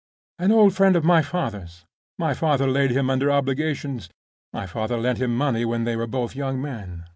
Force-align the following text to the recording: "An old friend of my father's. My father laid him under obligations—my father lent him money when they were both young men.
"An 0.39 0.51
old 0.51 0.73
friend 0.73 0.95
of 0.95 1.03
my 1.05 1.21
father's. 1.21 1.85
My 2.17 2.33
father 2.33 2.65
laid 2.67 2.89
him 2.89 3.07
under 3.11 3.29
obligations—my 3.31 4.65
father 4.65 4.97
lent 4.97 5.19
him 5.19 5.37
money 5.37 5.63
when 5.63 5.83
they 5.83 5.95
were 5.95 6.07
both 6.07 6.35
young 6.35 6.59
men. 6.59 7.05